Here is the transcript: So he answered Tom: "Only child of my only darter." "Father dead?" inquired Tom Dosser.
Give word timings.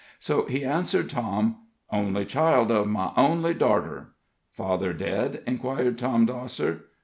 So 0.17 0.45
he 0.47 0.63
answered 0.65 1.11
Tom: 1.11 1.57
"Only 1.91 2.25
child 2.25 2.71
of 2.71 2.87
my 2.87 3.11
only 3.15 3.53
darter." 3.53 4.15
"Father 4.49 4.93
dead?" 4.93 5.43
inquired 5.45 5.99
Tom 5.99 6.25
Dosser. 6.25 6.85